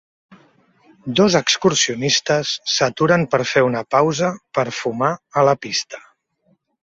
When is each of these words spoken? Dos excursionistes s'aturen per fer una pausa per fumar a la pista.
Dos 1.19 1.35
excursionistes 1.39 2.53
s'aturen 2.75 3.27
per 3.35 3.41
fer 3.51 3.63
una 3.67 3.85
pausa 3.97 4.33
per 4.59 4.67
fumar 4.81 5.11
a 5.43 5.47
la 5.51 5.57
pista. 5.67 6.01